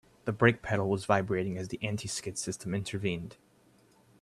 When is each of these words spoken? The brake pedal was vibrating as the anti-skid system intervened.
The 0.25 0.31
brake 0.31 0.63
pedal 0.63 0.89
was 0.89 1.05
vibrating 1.05 1.59
as 1.59 1.67
the 1.67 1.77
anti-skid 1.83 2.35
system 2.39 2.73
intervened. 2.73 3.37